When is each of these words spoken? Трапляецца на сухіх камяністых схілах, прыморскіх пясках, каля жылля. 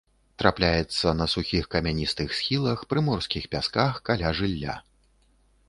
Трапляецца 0.43 1.11
на 1.19 1.27
сухіх 1.33 1.67
камяністых 1.75 2.33
схілах, 2.39 2.79
прыморскіх 2.95 3.43
пясках, 3.55 3.93
каля 4.11 4.35
жылля. 4.43 4.75